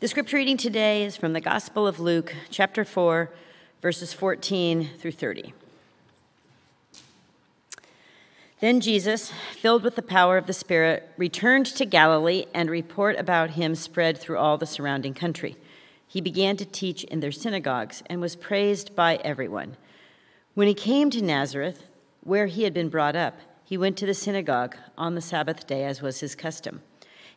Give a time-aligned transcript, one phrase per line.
[0.00, 3.30] The scripture reading today is from the Gospel of Luke, chapter 4,
[3.82, 5.52] verses 14 through 30.
[8.60, 13.50] Then Jesus, filled with the power of the Spirit, returned to Galilee, and report about
[13.50, 15.58] him spread through all the surrounding country.
[16.08, 19.76] He began to teach in their synagogues and was praised by everyone.
[20.54, 21.84] When he came to Nazareth,
[22.22, 25.84] where he had been brought up, he went to the synagogue on the Sabbath day,
[25.84, 26.80] as was his custom.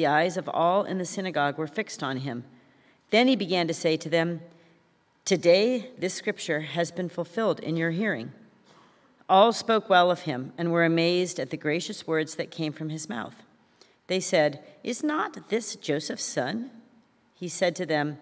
[0.00, 2.44] The eyes of all in the synagogue were fixed on him.
[3.10, 4.40] Then he began to say to them,
[5.26, 8.32] Today this scripture has been fulfilled in your hearing.
[9.28, 12.88] All spoke well of him and were amazed at the gracious words that came from
[12.88, 13.42] his mouth.
[14.06, 16.70] They said, Is not this Joseph's son?
[17.34, 18.16] He said to them,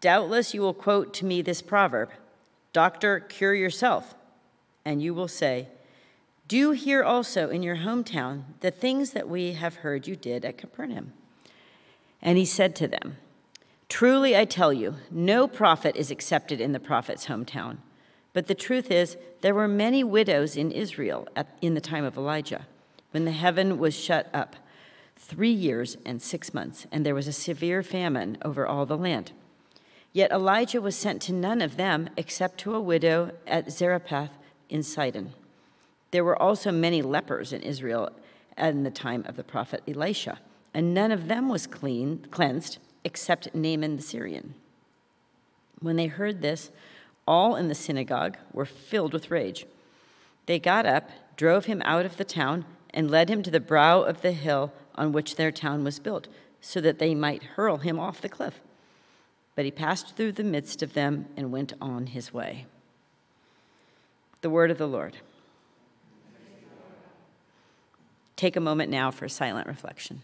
[0.00, 2.10] Doubtless you will quote to me this proverb
[2.72, 4.14] Doctor, cure yourself.
[4.84, 5.66] And you will say,
[6.50, 10.58] Do here also in your hometown the things that we have heard you did at
[10.58, 11.12] Capernaum.
[12.20, 13.18] And he said to them,
[13.88, 17.76] Truly I tell you, no prophet is accepted in the prophet's hometown.
[18.32, 22.16] But the truth is, there were many widows in Israel at, in the time of
[22.16, 22.66] Elijah,
[23.12, 24.56] when the heaven was shut up
[25.14, 29.30] three years and six months, and there was a severe famine over all the land.
[30.12, 34.32] Yet Elijah was sent to none of them except to a widow at Zarephath
[34.68, 35.32] in Sidon.
[36.10, 38.10] There were also many lepers in Israel
[38.58, 40.40] in the time of the prophet Elisha,
[40.74, 44.54] and none of them was clean, cleansed except Naaman the Syrian.
[45.80, 46.70] When they heard this,
[47.26, 49.66] all in the synagogue were filled with rage.
[50.46, 54.02] They got up, drove him out of the town, and led him to the brow
[54.02, 56.28] of the hill on which their town was built,
[56.60, 58.60] so that they might hurl him off the cliff.
[59.54, 62.66] But he passed through the midst of them and went on his way.
[64.40, 65.18] The word of the Lord.
[68.40, 70.22] Take a moment now for silent reflection.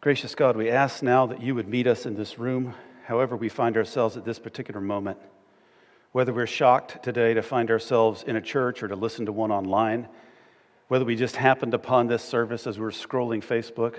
[0.00, 2.72] Gracious God, we ask now that you would meet us in this room,
[3.04, 5.18] however we find ourselves at this particular moment.
[6.12, 9.50] Whether we're shocked today to find ourselves in a church or to listen to one
[9.50, 10.06] online,
[10.86, 13.98] whether we just happened upon this service as we are scrolling Facebook,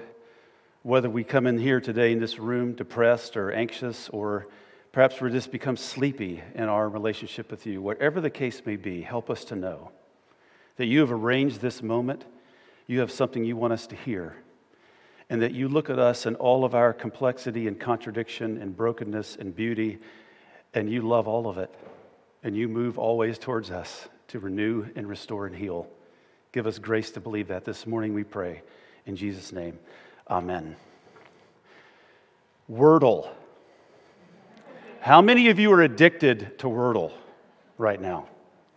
[0.84, 4.48] whether we come in here today in this room depressed or anxious, or
[4.94, 9.02] perhaps we're just become sleepy in our relationship with you, whatever the case may be,
[9.02, 9.92] help us to know
[10.78, 12.24] that you have arranged this moment.
[12.88, 14.38] You have something you want us to hear
[15.30, 19.36] and that you look at us in all of our complexity and contradiction and brokenness
[19.36, 20.00] and beauty,
[20.74, 21.74] and you love all of it,
[22.44, 25.88] and you move always towards us to renew and restore and heal.
[26.52, 28.64] Give us grace to believe that this morning, we pray.
[29.06, 29.78] In Jesus' name,
[30.30, 30.76] amen.
[32.72, 33.30] Wordle.
[35.02, 37.12] How many of you are addicted to Wordle
[37.78, 38.28] right now?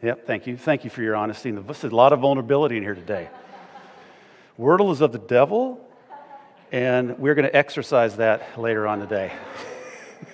[0.03, 0.57] Yep, thank you.
[0.57, 1.51] Thank you for your honesty.
[1.51, 3.29] There's a lot of vulnerability in here today.
[4.59, 5.81] Wordle is of the devil
[6.72, 9.31] and we're going to exercise that later on today.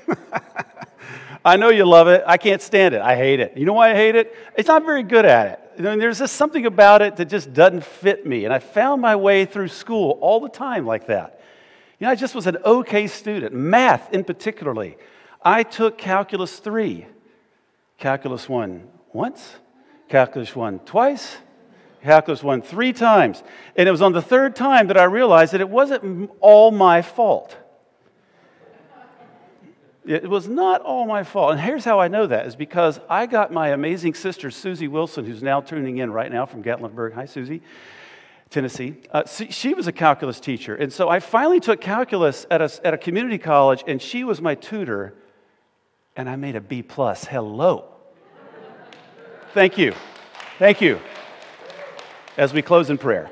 [1.45, 2.23] I know you love it.
[2.27, 3.01] I can't stand it.
[3.01, 3.57] I hate it.
[3.57, 4.35] You know why I hate it?
[4.57, 5.61] It's not very good at it.
[5.79, 8.45] I mean, there's just something about it that just doesn't fit me.
[8.45, 11.41] And I found my way through school all the time like that.
[11.99, 14.97] You know, I just was an okay student, math in particularly.
[15.43, 17.07] I took Calculus 3,
[17.99, 19.57] Calculus 1 once,
[20.09, 21.37] Calculus 1 twice,
[22.03, 23.43] Calculus one three times.
[23.77, 27.03] And it was on the third time that I realized that it wasn't all my
[27.03, 27.57] fault.
[30.07, 31.53] It was not all my fault.
[31.53, 35.27] And here's how I know that is because I got my amazing sister, Susie Wilson,
[35.27, 37.13] who's now tuning in right now from Gatlinburg.
[37.13, 37.61] Hi, Susie.
[38.49, 38.97] Tennessee.
[39.11, 40.75] Uh, she was a calculus teacher.
[40.75, 44.41] And so I finally took calculus at a, at a community college, and she was
[44.41, 45.13] my tutor,
[46.17, 46.83] and I made a B.
[46.83, 47.25] plus.
[47.25, 47.85] Hello.
[49.53, 49.95] Thank you.
[50.59, 51.01] Thank you.
[52.39, 53.31] As we close in prayer.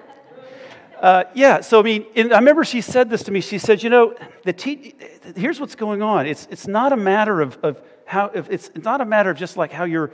[1.01, 3.41] Uh, yeah, so I mean, in, I remember she said this to me.
[3.41, 4.15] She said, You know,
[4.45, 4.95] the te-
[5.37, 6.27] here's what's going on.
[6.27, 9.73] It's, it's not a matter of, of how, it's not a matter of just like
[9.73, 10.11] how you're,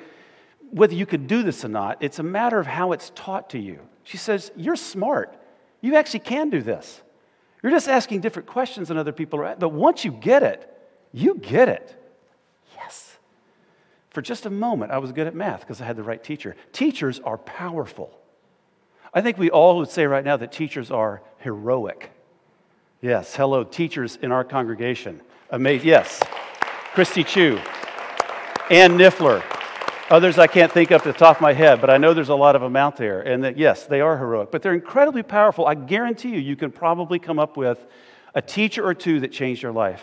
[0.70, 1.98] whether you could do this or not.
[2.02, 3.78] It's a matter of how it's taught to you.
[4.02, 5.36] She says, You're smart.
[5.80, 7.00] You actually can do this.
[7.62, 9.54] You're just asking different questions than other people are.
[9.56, 10.68] But once you get it,
[11.12, 11.96] you get it.
[12.76, 13.18] Yes.
[14.10, 16.56] For just a moment, I was good at math because I had the right teacher.
[16.72, 18.18] Teachers are powerful.
[19.14, 22.10] I think we all would say right now that teachers are heroic.
[23.02, 25.20] Yes, hello, teachers in our congregation.
[25.50, 25.88] Amazing.
[25.88, 26.22] Yes,
[26.94, 27.58] Christy Chu,
[28.70, 29.42] Ann Niffler,
[30.08, 32.34] others I can't think of the top of my head, but I know there's a
[32.34, 33.20] lot of them out there.
[33.20, 35.66] And that, yes, they are heroic, but they're incredibly powerful.
[35.66, 37.84] I guarantee you, you can probably come up with
[38.34, 40.02] a teacher or two that changed your life.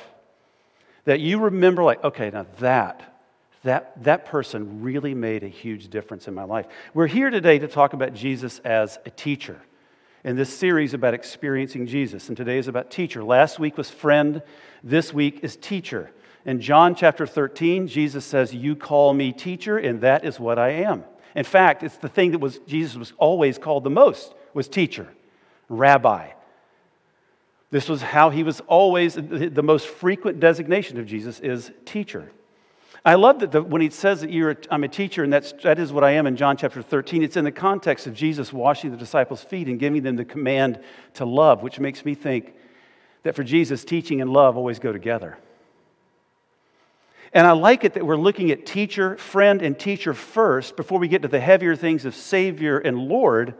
[1.06, 3.09] That you remember, like, okay, now that
[3.64, 6.66] that, that person really made a huge difference in my life.
[6.94, 9.62] We're here today to talk about Jesus as a teacher.
[10.24, 13.24] In this series about experiencing Jesus, and today is about teacher.
[13.24, 14.42] Last week was friend,
[14.84, 16.12] this week is teacher.
[16.46, 20.70] In John chapter 13, Jesus says, You call me teacher, and that is what I
[20.70, 21.04] am.
[21.36, 25.08] In fact, it's the thing that was Jesus was always called the most was teacher,
[25.68, 26.32] rabbi.
[27.72, 32.32] This was how he was always the most frequent designation of Jesus is teacher.
[33.06, 35.80] I love that the, when he says that you're, I'm a teacher, and that's, that
[35.80, 38.92] is what I am in John chapter 13, it's in the context of Jesus washing
[38.92, 40.82] the disciples' feet and giving them the command
[41.14, 42.54] to love, which makes me think
[43.24, 45.38] that for Jesus, teaching and love always go together.
[47.32, 51.08] And I like it that we're looking at teacher, friend, and teacher first before we
[51.08, 53.54] get to the heavier things of Savior and Lord,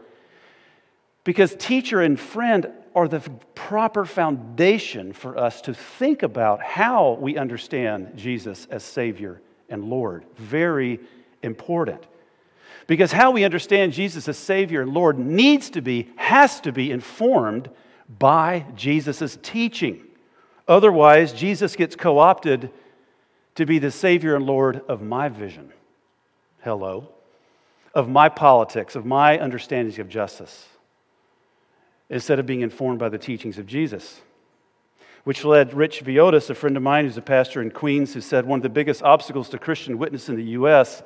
[1.24, 3.20] because teacher and friend are the
[3.54, 10.24] proper foundation for us to think about how we understand Jesus as Savior and Lord.
[10.36, 11.00] Very
[11.42, 12.06] important.
[12.86, 16.90] Because how we understand Jesus as Savior and Lord needs to be, has to be
[16.90, 17.70] informed
[18.18, 20.02] by Jesus' teaching.
[20.66, 22.70] Otherwise, Jesus gets co opted
[23.54, 25.72] to be the Savior and Lord of my vision.
[26.62, 27.12] Hello.
[27.94, 30.66] Of my politics, of my understandings of justice
[32.10, 34.20] instead of being informed by the teachings of Jesus.
[35.22, 38.44] Which led Rich Villodas, a friend of mine who's a pastor in Queens, who said
[38.44, 41.02] one of the biggest obstacles to Christian witness in the U.S.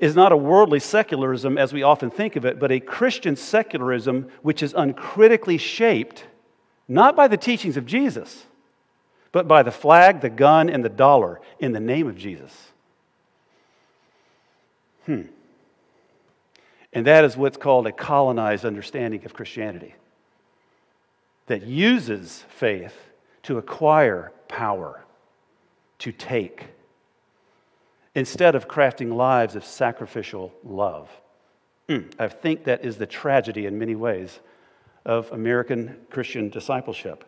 [0.00, 4.28] is not a worldly secularism as we often think of it, but a Christian secularism
[4.40, 6.24] which is uncritically shaped
[6.88, 8.44] not by the teachings of Jesus,
[9.32, 12.52] but by the flag, the gun, and the dollar in the name of Jesus.
[15.06, 15.22] Hmm.
[16.92, 19.94] And that is what's called a colonized understanding of Christianity
[21.46, 22.94] that uses faith
[23.44, 25.04] to acquire power,
[25.98, 26.66] to take,
[28.14, 31.10] instead of crafting lives of sacrificial love.
[31.88, 34.40] Mm, I think that is the tragedy in many ways
[35.04, 37.24] of American Christian discipleship.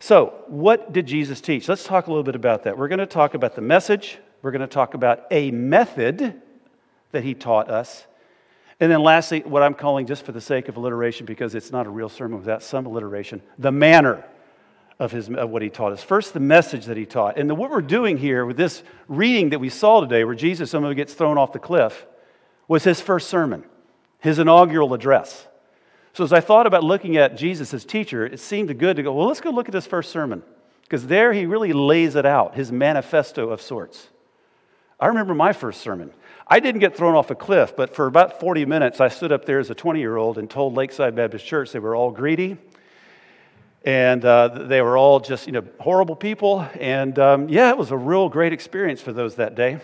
[0.00, 1.68] So, what did Jesus teach?
[1.68, 2.76] Let's talk a little bit about that.
[2.76, 6.40] We're going to talk about the message, we're going to talk about a method
[7.12, 8.06] that he taught us,
[8.80, 11.86] and then lastly, what I'm calling, just for the sake of alliteration, because it's not
[11.86, 14.24] a real sermon without some alliteration, the manner
[14.98, 16.02] of, his, of what he taught us.
[16.02, 17.38] First, the message that he taught.
[17.38, 20.70] And the, what we're doing here with this reading that we saw today, where Jesus
[20.70, 22.06] somehow gets thrown off the cliff,
[22.66, 23.64] was his first sermon,
[24.20, 25.46] his inaugural address.
[26.12, 29.12] So as I thought about looking at Jesus as teacher, it seemed good to go,
[29.12, 30.42] well, let's go look at his first sermon.
[30.82, 34.08] Because there he really lays it out, his manifesto of sorts.
[34.98, 36.12] I remember my first sermon.
[36.46, 39.44] I didn't get thrown off a cliff, but for about 40 minutes, I stood up
[39.44, 42.58] there as a 20 year old and told Lakeside Baptist Church they were all greedy
[43.84, 46.66] and uh, they were all just, you know, horrible people.
[46.80, 49.80] And um, yeah, it was a real great experience for those that day.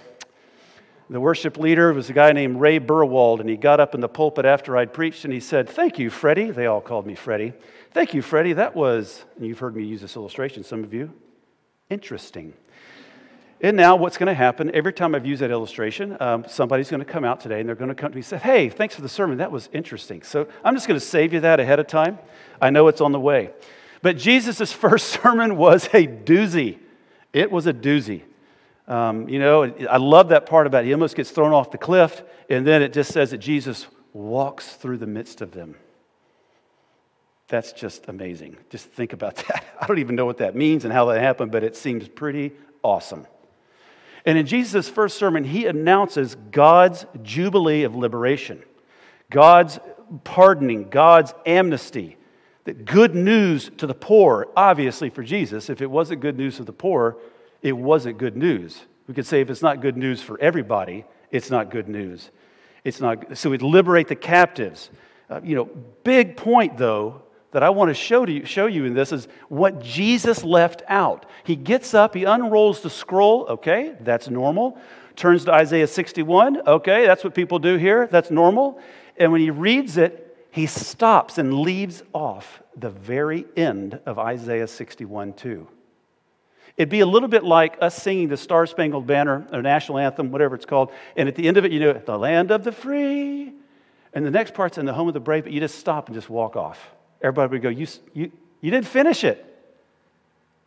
[1.10, 4.08] The worship leader was a guy named Ray Burwald, and he got up in the
[4.08, 6.50] pulpit after I'd preached and he said, Thank you, Freddie.
[6.50, 7.52] They all called me Freddie.
[7.92, 8.52] Thank you, Freddie.
[8.52, 11.12] That was, and you've heard me use this illustration, some of you,
[11.90, 12.54] interesting.
[13.62, 17.04] And now, what's going to happen every time I've used that illustration, um, somebody's going
[17.04, 18.94] to come out today and they're going to come to me and say, Hey, thanks
[18.94, 19.38] for the sermon.
[19.38, 20.22] That was interesting.
[20.22, 22.18] So I'm just going to save you that ahead of time.
[22.60, 23.50] I know it's on the way.
[24.00, 26.78] But Jesus' first sermon was a doozy.
[27.32, 28.22] It was a doozy.
[28.88, 30.86] Um, you know, I love that part about it.
[30.86, 34.74] He almost gets thrown off the cliff, and then it just says that Jesus walks
[34.74, 35.76] through the midst of them.
[37.46, 38.56] That's just amazing.
[38.70, 39.64] Just think about that.
[39.80, 42.52] I don't even know what that means and how that happened, but it seems pretty
[42.82, 43.26] awesome.
[44.24, 48.62] And in Jesus' first sermon, he announces God's jubilee of liberation,
[49.30, 49.78] God's
[50.24, 52.16] pardoning, God's amnesty,
[52.64, 56.64] that good news to the poor, obviously for Jesus, if it wasn't good news to
[56.64, 57.16] the poor,
[57.62, 58.80] it wasn't good news.
[59.06, 62.30] We could say if it's not good news for everybody, it's not good news.
[62.84, 64.90] It's not so we'd liberate the captives.
[65.28, 65.64] uh, you know,
[66.04, 67.22] big point, though,
[67.52, 70.82] that I want to show, to you, show you in this is what Jesus left
[70.88, 71.26] out.
[71.44, 74.78] He gets up, he unrolls the scroll, okay, that's normal.
[75.16, 78.80] Turns to Isaiah 61, okay, that's what people do here, that's normal.
[79.16, 84.66] And when he reads it, he stops and leaves off the very end of Isaiah
[84.66, 85.68] 61 2.
[86.76, 90.30] It'd be a little bit like us singing the Star Spangled Banner or national anthem,
[90.30, 92.72] whatever it's called, and at the end of it, you know, the land of the
[92.72, 93.52] free.
[94.12, 96.14] And the next part's in the home of the brave, but you just stop and
[96.14, 96.94] just walk off.
[97.22, 99.46] Everybody would go, You, you, you didn't finish it.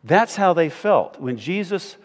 [0.04, 1.96] That's how they felt when Jesus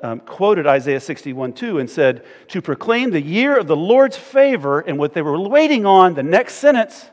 [0.00, 4.80] um, quoted Isaiah 61 2 and said, To proclaim the year of the Lord's favor,
[4.80, 7.10] and what they were waiting on, the next sentence,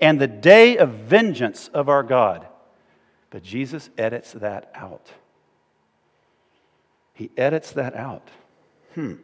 [0.00, 2.46] and the day of vengeance of our God.
[3.30, 5.10] But Jesus edits that out.
[7.14, 8.28] He edits that out.
[8.94, 9.14] Hmm.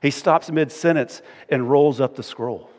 [0.00, 2.70] He stops mid sentence and rolls up the scroll.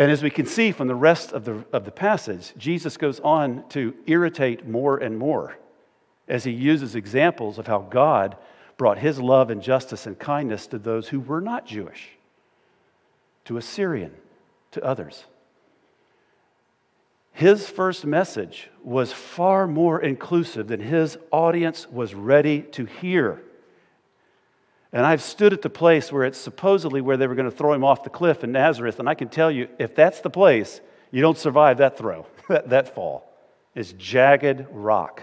[0.00, 3.20] And as we can see from the rest of the, of the passage, Jesus goes
[3.20, 5.58] on to irritate more and more
[6.26, 8.38] as he uses examples of how God
[8.78, 12.16] brought his love and justice and kindness to those who were not Jewish,
[13.44, 14.14] to a Syrian,
[14.70, 15.26] to others.
[17.32, 23.42] His first message was far more inclusive than his audience was ready to hear.
[24.92, 27.72] And I've stood at the place where it's supposedly where they were going to throw
[27.72, 30.80] him off the cliff in Nazareth, and I can tell you, if that's the place,
[31.10, 33.32] you don't survive that throw, that fall.
[33.74, 35.22] It's jagged rock.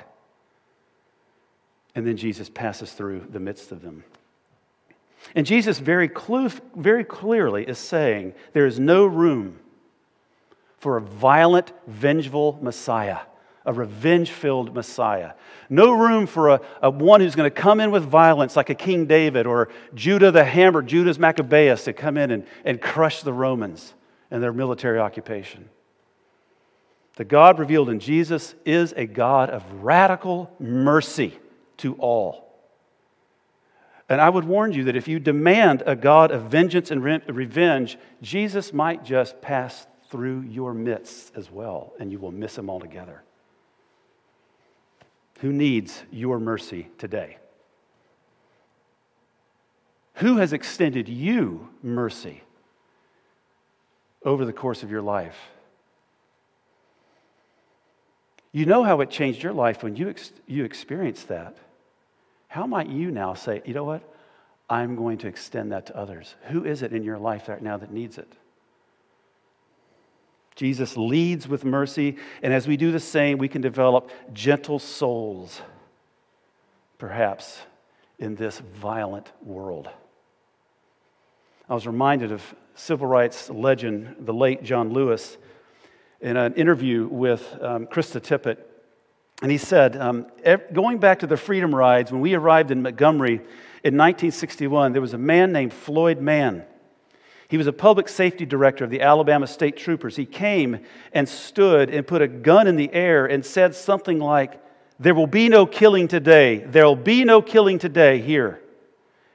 [1.95, 4.03] And then Jesus passes through the midst of them.
[5.35, 6.09] And Jesus very,
[6.75, 9.59] very clearly is saying there is no room
[10.77, 13.19] for a violent, vengeful Messiah,
[13.67, 15.33] a revenge filled Messiah.
[15.69, 18.75] No room for a, a one who's going to come in with violence like a
[18.75, 23.33] King David or Judah the Hammer, Judas Maccabeus to come in and, and crush the
[23.33, 23.93] Romans
[24.31, 25.69] and their military occupation.
[27.17, 31.37] The God revealed in Jesus is a God of radical mercy
[31.77, 32.47] to all.
[34.07, 37.21] And I would warn you that if you demand a God of vengeance and re-
[37.27, 42.69] revenge, Jesus might just pass through your midst as well, and you will miss him
[42.69, 43.23] altogether.
[45.39, 47.37] Who needs your mercy today?
[50.15, 52.41] Who has extended you mercy
[54.23, 55.37] over the course of your life?
[58.51, 61.55] You know how it changed your life when you, ex- you experienced that.
[62.47, 64.01] How might you now say, you know what?
[64.69, 66.33] I'm going to extend that to others?
[66.47, 68.33] Who is it in your life right now that needs it?
[70.57, 75.61] Jesus leads with mercy, and as we do the same, we can develop gentle souls,
[76.97, 77.61] perhaps,
[78.17, 79.87] in this violent world.
[81.69, 82.41] I was reminded of
[82.73, 85.37] civil rights legend, the late John Lewis,
[86.21, 88.57] in an interview with um, Krista Tippett.
[89.43, 90.25] And he said, um,
[90.73, 95.13] going back to the freedom rides, when we arrived in Montgomery in 1961, there was
[95.13, 96.65] a man named Floyd Mann.
[97.49, 100.15] He was a public safety director of the Alabama State Troopers.
[100.15, 100.79] He came
[101.13, 104.61] and stood and put a gun in the air and said something like,
[104.99, 106.57] There will be no killing today.
[106.57, 108.59] There will be no killing today here.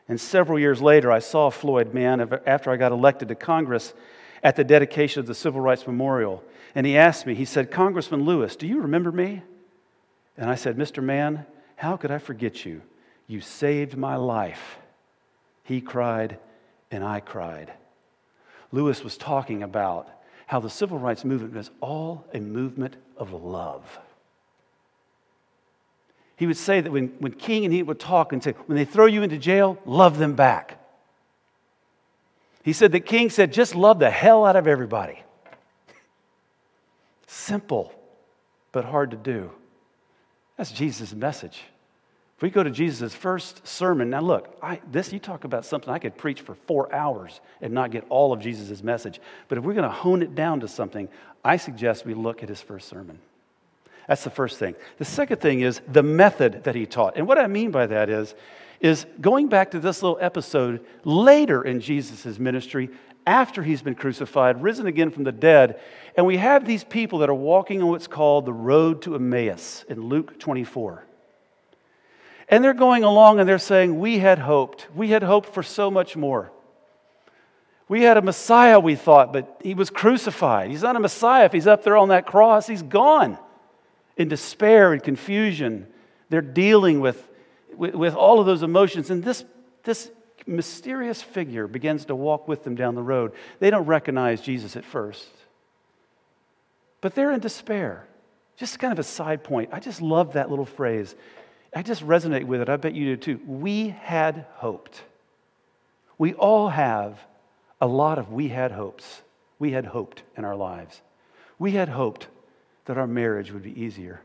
[0.09, 3.95] And several years later, I saw Floyd Mann after I got elected to Congress
[4.43, 6.45] at the dedication of the Civil Rights Memorial.
[6.75, 9.43] And he asked me, he said, Congressman Lewis, do you remember me?
[10.37, 11.03] And I said, Mr.
[11.03, 12.83] Mann, how could I forget you?
[13.27, 14.79] You saved my life.
[15.65, 16.39] He cried,
[16.91, 17.73] and I cried.
[18.73, 20.09] Lewis was talking about
[20.47, 23.99] how the civil rights movement was all a movement of love.
[26.37, 28.85] He would say that when, when King and he would talk and say, when they
[28.85, 30.79] throw you into jail, love them back.
[32.65, 35.23] He said that King said, just love the hell out of everybody.
[37.27, 37.93] Simple,
[38.73, 39.51] but hard to do.
[40.57, 41.63] That's Jesus' message.
[42.43, 46.01] We go to Jesus' first sermon, now look, I, this you talk about something I
[46.01, 49.21] could preach for four hours and not get all of Jesus' message.
[49.47, 51.09] But if we're going to hone it down to something,
[51.45, 53.21] I suggest we look at his first sermon.
[54.09, 54.75] That's the first thing.
[54.99, 57.17] The second thing is the method that he taught.
[57.17, 58.35] And what I mean by that is,
[58.81, 62.91] is going back to this little episode later in Jesus' ministry,
[63.25, 65.81] after he's been crucified, risen again from the dead,
[66.17, 69.85] and we have these people that are walking on what's called the road to Emmaus
[69.89, 71.05] in Luke 24.
[72.53, 74.87] And they're going along and they're saying, We had hoped.
[74.95, 76.53] We had hoped for so much more.
[77.89, 80.71] We had a Messiah, we thought, but he was crucified.
[80.71, 82.67] He's not a Messiah if he's up there on that cross.
[82.67, 83.39] He's gone.
[84.19, 85.87] In despair and confusion,
[86.29, 87.27] they're dealing with,
[87.75, 89.09] with, with all of those emotions.
[89.09, 89.47] And this,
[89.85, 90.11] this
[90.47, 93.33] mysterious figure begins to walk with them down the road.
[93.61, 95.29] They don't recognize Jesus at first,
[97.01, 98.07] but they're in despair.
[98.59, 99.71] Just kind of a side point.
[99.73, 101.15] I just love that little phrase.
[101.75, 102.69] I just resonate with it.
[102.69, 103.41] I bet you do too.
[103.47, 105.03] We had hoped.
[106.19, 107.19] We all have
[107.81, 109.23] a lot of we had hopes.
[109.59, 111.01] We had hoped in our lives.
[111.59, 112.29] We had hoped
[112.85, 114.21] that our marriage would be easier.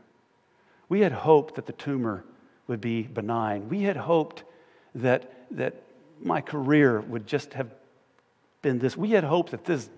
[0.88, 2.24] We had hoped that the tumor
[2.66, 3.68] would be benign.
[3.68, 4.44] We had hoped
[4.94, 5.82] that, that
[6.20, 7.70] my career would just have
[8.62, 8.96] been this.
[8.96, 9.88] We had hoped that this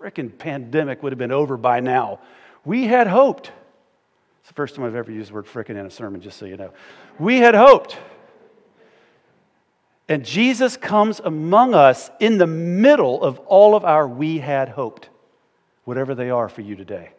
[0.00, 2.20] freaking pandemic would have been over by now.
[2.64, 3.50] We had hoped.
[4.44, 6.44] It's the first time I've ever used the word frickin' in a sermon, just so
[6.44, 6.70] you know.
[7.18, 7.96] We had hoped.
[10.06, 15.08] And Jesus comes among us in the middle of all of our we had hoped,
[15.84, 17.12] whatever they are for you today,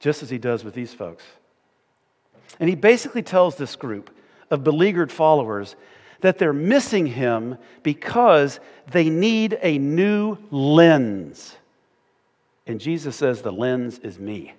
[0.00, 1.22] just as he does with these folks.
[2.58, 4.10] And he basically tells this group
[4.50, 5.76] of beleaguered followers
[6.20, 8.58] that they're missing him because
[8.90, 11.54] they need a new lens.
[12.66, 14.54] And Jesus says, The lens is me.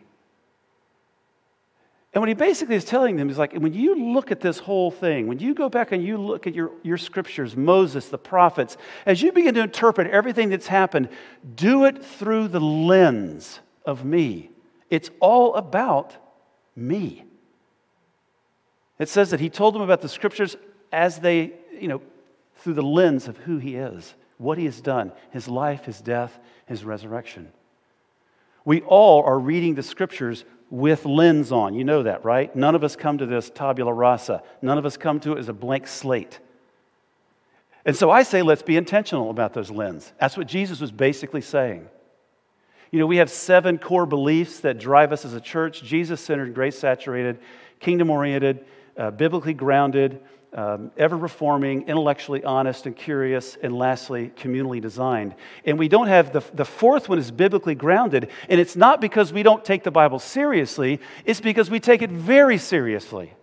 [2.14, 4.92] And what he basically is telling them is like, when you look at this whole
[4.92, 8.76] thing, when you go back and you look at your, your scriptures, Moses, the prophets,
[9.06, 11.08] as you begin to interpret everything that's happened,
[11.56, 14.52] do it through the lens of me.
[14.90, 16.18] It's all about
[16.76, 17.24] me.
[19.00, 20.58] It says that he told them about the scriptures
[20.92, 22.02] as they, you know,
[22.58, 26.38] through the lens of who he is, what he has done, his life, his death,
[26.66, 27.52] his resurrection.
[28.66, 31.76] We all are reading the scriptures with lens on.
[31.76, 32.56] You know that, right?
[32.56, 34.42] None of us come to this tabula rasa.
[34.62, 36.40] None of us come to it as a blank slate.
[37.86, 40.14] And so I say, let's be intentional about those lenses.
[40.20, 41.88] That's what Jesus was basically saying.
[42.90, 46.54] You know, we have seven core beliefs that drive us as a church Jesus centered,
[46.54, 47.40] grace saturated,
[47.80, 48.66] kingdom oriented,
[48.98, 50.22] uh, biblically grounded,
[50.54, 55.34] um, ever reforming, intellectually honest and curious, and lastly, communally designed.
[55.66, 58.30] And we don't have the, the fourth one is biblically grounded.
[58.50, 62.10] And it's not because we don't take the Bible seriously, it's because we take it
[62.10, 63.34] very seriously.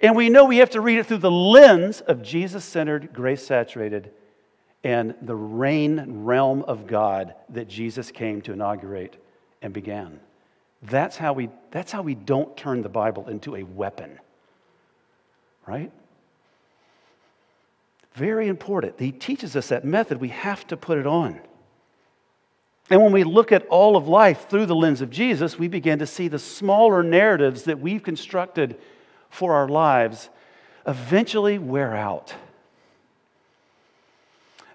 [0.00, 3.46] And we know we have to read it through the lens of Jesus centered, grace
[3.46, 4.10] saturated,
[4.82, 9.16] and the reign realm of God that Jesus came to inaugurate
[9.62, 10.20] and began.
[10.82, 14.18] That's how we, that's how we don't turn the Bible into a weapon,
[15.66, 15.90] right?
[18.14, 19.00] Very important.
[19.00, 20.20] He teaches us that method.
[20.20, 21.40] We have to put it on.
[22.90, 25.98] And when we look at all of life through the lens of Jesus, we begin
[26.00, 28.78] to see the smaller narratives that we've constructed
[29.30, 30.28] for our lives
[30.86, 32.34] eventually wear out.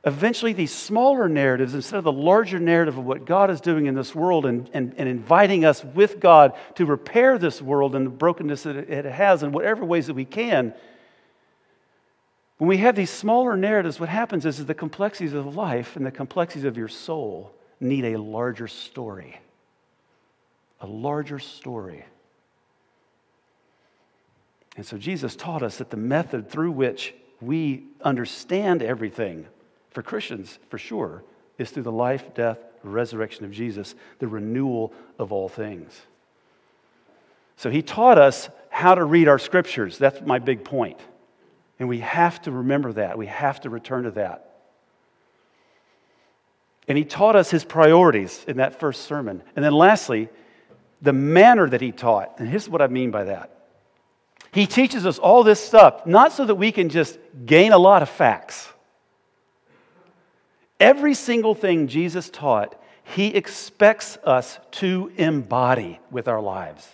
[0.06, 3.96] Eventually, these smaller narratives, instead of the larger narrative of what God is doing in
[3.96, 8.12] this world and, and, and inviting us with God to repair this world and the
[8.12, 10.74] brokenness that it has in whatever ways that we can,
[12.60, 16.12] when we have these smaller narratives, what happens is, the complexities of life and the
[16.12, 19.40] complexities of your soul need a larger story.
[20.82, 22.04] A larger story.
[24.76, 29.46] And so Jesus taught us that the method through which we understand everything,
[29.92, 31.24] for Christians for sure,
[31.58, 35.98] is through the life, death, resurrection of Jesus, the renewal of all things.
[37.56, 39.98] So he taught us how to read our scriptures.
[39.98, 41.00] That's my big point.
[41.80, 43.18] And we have to remember that.
[43.18, 44.46] We have to return to that.
[46.88, 49.42] And he taught us his priorities in that first sermon.
[49.56, 50.28] And then lastly,
[51.02, 52.40] the manner that he taught.
[52.40, 53.56] And here's what I mean by that.
[54.52, 58.02] He teaches us all this stuff, not so that we can just gain a lot
[58.02, 58.68] of facts.
[60.80, 66.88] Every single thing Jesus taught, he expects us to embody with our lives.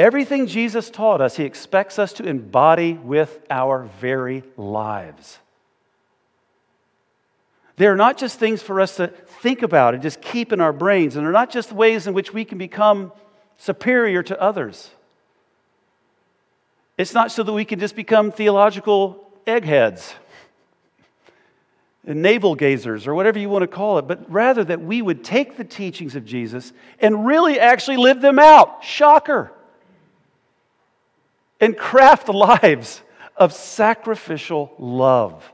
[0.00, 5.38] Everything Jesus taught us, he expects us to embody with our very lives.
[7.76, 11.16] They're not just things for us to think about and just keep in our brains,
[11.16, 13.12] and they're not just ways in which we can become
[13.58, 14.88] superior to others.
[16.96, 20.14] It's not so that we can just become theological eggheads
[22.06, 25.22] and navel gazers or whatever you want to call it, but rather that we would
[25.22, 28.82] take the teachings of Jesus and really actually live them out.
[28.82, 29.52] Shocker
[31.60, 33.02] and craft lives
[33.36, 35.50] of sacrificial love.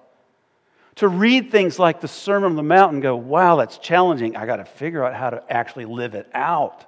[0.96, 4.34] To read things like the Sermon on the Mount and go, wow, that's challenging.
[4.34, 6.86] I got to figure out how to actually live it out.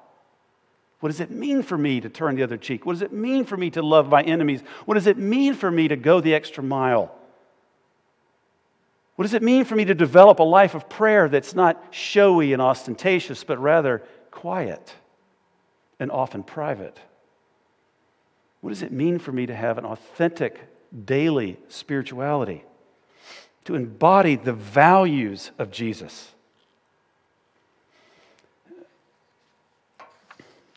[1.01, 2.87] What does it mean for me to turn the other cheek?
[2.87, 4.63] What does it mean for me to love my enemies?
[4.87, 7.15] What does it mean for me to go the extra mile?
[9.15, 12.53] What does it mean for me to develop a life of prayer that's not showy
[12.53, 14.93] and ostentatious, but rather quiet
[16.01, 16.99] and often private?
[18.61, 20.68] What does it mean for me to have an authentic
[21.05, 22.64] daily spirituality,
[23.64, 26.33] to embody the values of Jesus.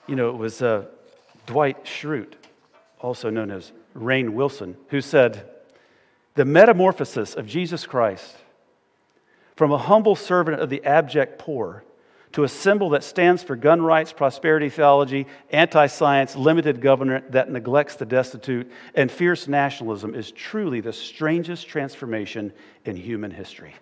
[0.07, 0.85] You know, it was uh,
[1.45, 2.33] Dwight Schrute,
[2.99, 5.49] also known as Rainn Wilson, who said,
[6.35, 8.35] The metamorphosis of Jesus Christ
[9.55, 11.83] from a humble servant of the abject poor
[12.33, 17.51] to a symbol that stands for gun rights, prosperity theology, anti science, limited government that
[17.51, 22.53] neglects the destitute, and fierce nationalism is truly the strangest transformation
[22.85, 23.75] in human history.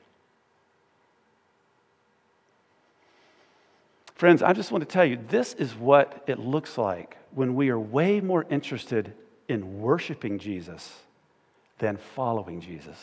[4.16, 7.70] Friends, I just want to tell you this is what it looks like when we
[7.70, 9.14] are way more interested
[9.48, 10.94] in worshiping Jesus
[11.78, 12.98] than following Jesus.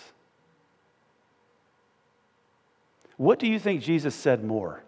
[3.16, 4.82] What do you think Jesus said more?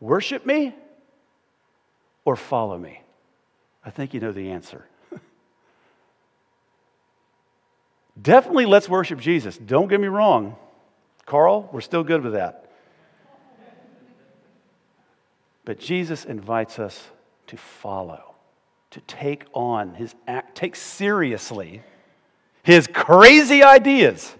[0.00, 0.74] Worship me
[2.24, 3.02] or follow me?
[3.84, 4.84] I think you know the answer.
[8.22, 9.56] Definitely let's worship Jesus.
[9.58, 10.56] Don't get me wrong.
[11.26, 12.70] Carl, we're still good with that.
[15.64, 17.02] But Jesus invites us
[17.48, 18.34] to follow,
[18.92, 21.82] to take on his act, take seriously
[22.62, 24.34] his crazy ideas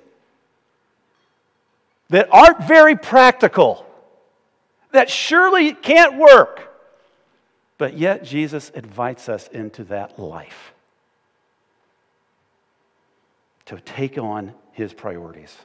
[2.11, 3.88] that aren't very practical
[4.93, 6.65] that surely can't work.
[7.77, 10.73] But yet, Jesus invites us into that life
[13.67, 15.57] to take on his priorities.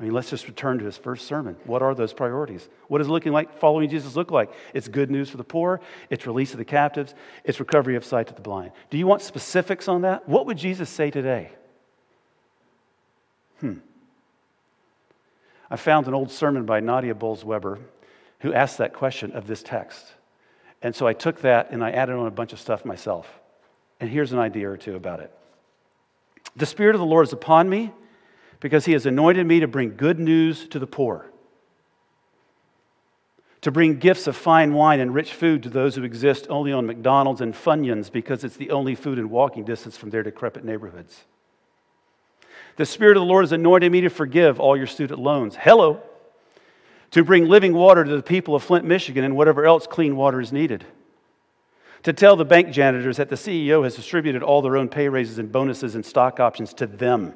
[0.00, 1.56] I mean, let's just return to his first sermon.
[1.64, 2.68] What are those priorities?
[2.88, 4.50] What does looking like following Jesus look like?
[4.74, 7.14] It's good news for the poor, it's release of the captives,
[7.44, 8.72] it's recovery of sight to the blind.
[8.90, 10.28] Do you want specifics on that?
[10.28, 11.50] What would Jesus say today?
[13.60, 13.74] Hmm.
[15.70, 17.78] I found an old sermon by Nadia Bolz-Weber
[18.42, 20.04] who asked that question of this text.
[20.82, 23.28] And so I took that and I added on a bunch of stuff myself.
[24.00, 25.32] And here's an idea or two about it.
[26.56, 27.92] The Spirit of the Lord is upon me
[28.58, 31.30] because He has anointed me to bring good news to the poor,
[33.60, 36.84] to bring gifts of fine wine and rich food to those who exist only on
[36.84, 41.22] McDonald's and Funyuns because it's the only food in walking distance from their decrepit neighborhoods.
[42.74, 45.54] The Spirit of the Lord has anointed me to forgive all your student loans.
[45.54, 46.02] Hello
[47.12, 50.40] to bring living water to the people of Flint, Michigan, and whatever else clean water
[50.40, 50.84] is needed.
[52.02, 55.38] To tell the bank janitors that the CEO has distributed all their own pay raises
[55.38, 57.34] and bonuses and stock options to them.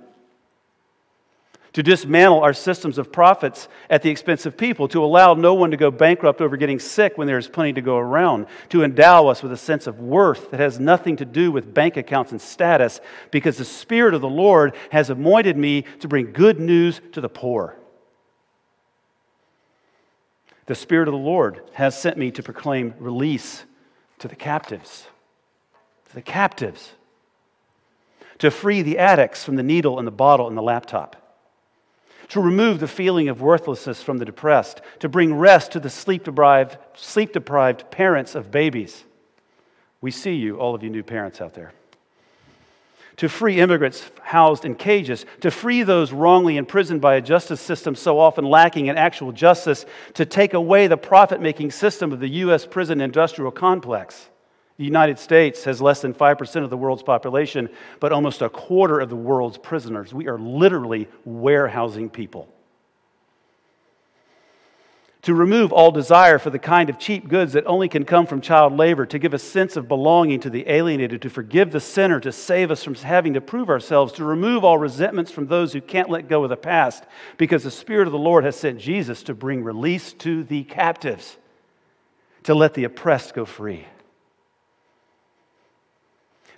[1.74, 5.70] To dismantle our systems of profits at the expense of people, to allow no one
[5.72, 9.28] to go bankrupt over getting sick when there is plenty to go around, to endow
[9.28, 12.40] us with a sense of worth that has nothing to do with bank accounts and
[12.40, 12.98] status,
[13.30, 17.28] because the Spirit of the Lord has anointed me to bring good news to the
[17.28, 17.76] poor.
[20.66, 23.64] The Spirit of the Lord has sent me to proclaim release
[24.18, 25.06] to the captives.
[26.08, 26.92] To the captives.
[28.38, 31.22] To free the addicts from the needle and the bottle and the laptop.
[32.30, 34.80] To remove the feeling of worthlessness from the depressed.
[35.00, 39.04] To bring rest to the sleep deprived, sleep deprived parents of babies.
[40.00, 41.72] We see you, all of you new parents out there
[43.16, 47.94] to free immigrants housed in cages, to free those wrongly imprisoned by a justice system
[47.94, 52.28] so often lacking in actual justice, to take away the profit making system of the
[52.28, 52.66] U.S.
[52.66, 54.28] prison industrial complex.
[54.76, 59.00] The United States has less than 5% of the world's population, but almost a quarter
[59.00, 60.12] of the world's prisoners.
[60.12, 62.52] We are literally warehousing people
[65.26, 68.40] to remove all desire for the kind of cheap goods that only can come from
[68.40, 72.20] child labor, to give a sense of belonging to the alienated, to forgive the sinner,
[72.20, 75.80] to save us from having to prove ourselves, to remove all resentments from those who
[75.80, 77.02] can't let go of the past,
[77.38, 81.36] because the Spirit of the Lord has sent Jesus to bring release to the captives,
[82.44, 83.84] to let the oppressed go free.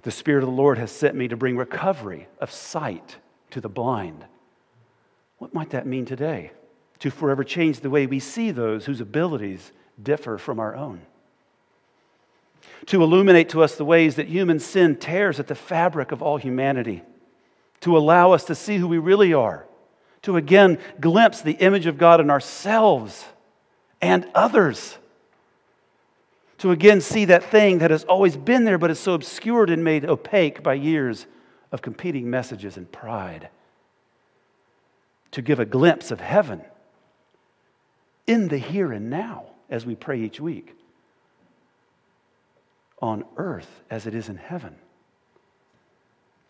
[0.02, 3.16] The Spirit of the Lord has sent me to bring recovery of sight
[3.48, 4.26] to the blind.
[5.38, 6.52] What might that mean today?
[7.00, 11.00] To forever change the way we see those whose abilities differ from our own.
[12.86, 16.38] To illuminate to us the ways that human sin tears at the fabric of all
[16.38, 17.02] humanity.
[17.82, 19.66] To allow us to see who we really are.
[20.22, 23.24] To again glimpse the image of God in ourselves
[24.00, 24.98] and others.
[26.58, 29.84] To again see that thing that has always been there but is so obscured and
[29.84, 31.26] made opaque by years
[31.70, 33.48] of competing messages and pride.
[35.32, 36.62] To give a glimpse of heaven
[38.28, 40.74] in the here and now as we pray each week,
[43.00, 44.76] on earth as it is in heaven.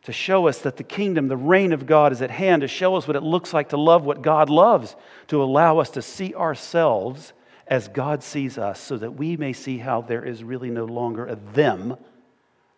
[0.05, 2.97] To show us that the kingdom, the reign of God is at hand, to show
[2.97, 4.97] us what it looks like to love what God loves,
[5.29, 7.33] to allow us to see ourselves
[7.67, 11.27] as God sees us, so that we may see how there is really no longer
[11.27, 11.97] a them,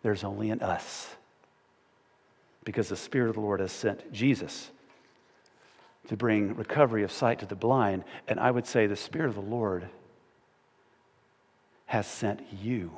[0.03, 1.15] there's only an us.
[2.63, 4.69] because the Spirit of the Lord has sent Jesus
[6.07, 8.03] to bring recovery of sight to the blind.
[8.27, 9.87] And I would say the Spirit of the Lord
[11.85, 12.91] has sent you,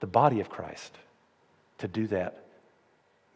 [0.00, 0.94] the body of Christ,
[1.78, 2.44] to do that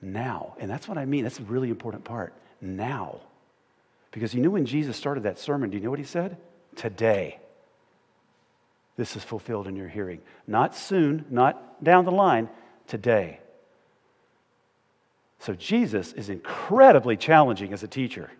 [0.03, 0.55] now.
[0.59, 1.24] And that's what I mean.
[1.24, 2.35] That's a really important part.
[2.61, 3.20] Now.
[4.11, 6.37] Because you knew when Jesus started that sermon, do you know what he said?
[6.77, 7.38] Today.
[8.96, 10.20] This is fulfilled in your hearing.
[10.46, 12.48] Not soon, not down the line,
[12.87, 13.40] today.
[15.44, 18.30] So Jesus is incredibly challenging as a teacher,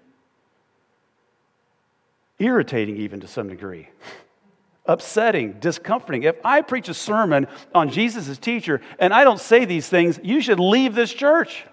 [2.39, 3.91] irritating even to some degree,
[4.87, 6.23] upsetting, discomforting.
[6.23, 10.19] If I preach a sermon on Jesus as teacher and I don't say these things,
[10.23, 11.67] you should leave this church.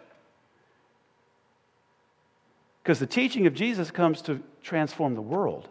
[2.84, 5.70] Because the teaching of Jesus comes to transform the world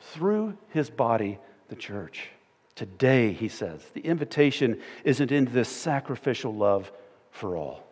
[0.00, 2.30] through his body, the church.
[2.74, 6.90] Today, he says, the invitation isn't into this sacrificial love
[7.30, 7.87] for all.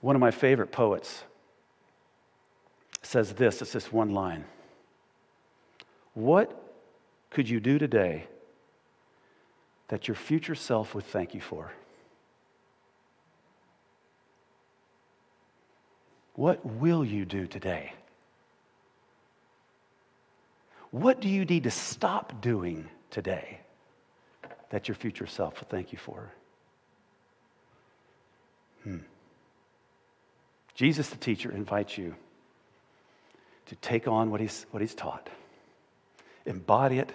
[0.00, 1.24] One of my favorite poets
[3.02, 4.44] says this it's this one line
[6.14, 6.62] What
[7.30, 8.26] could you do today
[9.88, 11.72] that your future self would thank you for?
[16.34, 17.92] What will you do today?
[20.90, 23.60] What do you need to stop doing today
[24.70, 26.30] that your future self will thank you for?
[28.82, 28.98] Hmm.
[30.76, 32.14] Jesus, the teacher, invites you
[33.64, 35.30] to take on what he's, what he's taught,
[36.44, 37.10] embody it,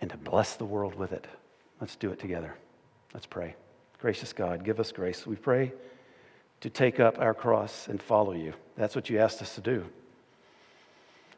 [0.00, 1.26] and to bless the world with it.
[1.78, 2.54] Let's do it together.
[3.12, 3.54] Let's pray.
[4.00, 5.26] Gracious God, give us grace.
[5.26, 5.72] We pray
[6.62, 8.54] to take up our cross and follow you.
[8.76, 9.84] That's what you asked us to do.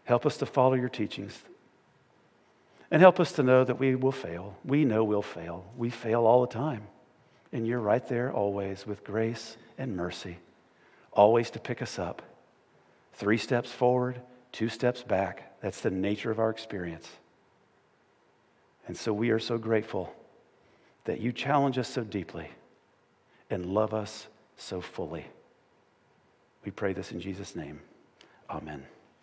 [0.05, 1.37] Help us to follow your teachings.
[2.93, 4.57] And help us to know that we will fail.
[4.65, 5.65] We know we'll fail.
[5.77, 6.87] We fail all the time.
[7.53, 10.39] And you're right there always with grace and mercy
[11.13, 12.23] always to pick us up.
[13.15, 14.21] Three steps forward,
[14.53, 15.61] two steps back.
[15.61, 17.09] That's the nature of our experience.
[18.87, 20.13] And so we are so grateful
[21.05, 22.49] that you challenge us so deeply
[23.51, 25.27] and love us so fully.
[26.65, 27.81] We pray this in Jesus' name.
[28.49, 28.85] Amen.